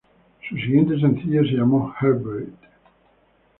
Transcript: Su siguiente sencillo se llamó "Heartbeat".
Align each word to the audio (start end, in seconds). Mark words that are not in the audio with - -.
Su 0.49 0.55
siguiente 0.55 0.99
sencillo 0.99 1.43
se 1.43 1.51
llamó 1.51 1.93
"Heartbeat". 2.01 2.49